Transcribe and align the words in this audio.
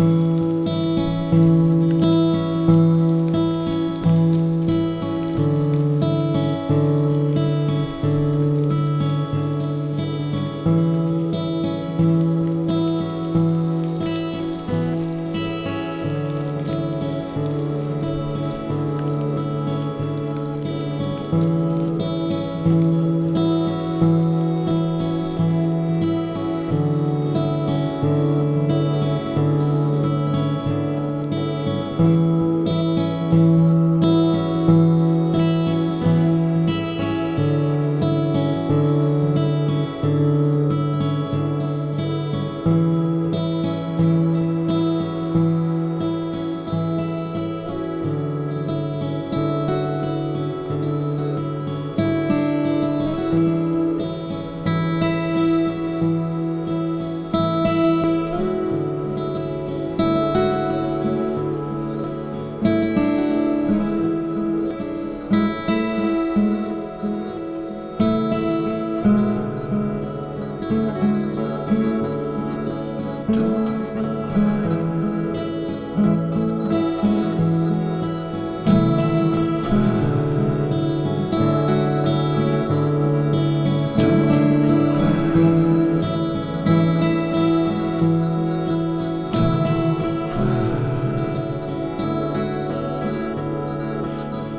Música 0.00 0.50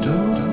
Don't 0.00 0.45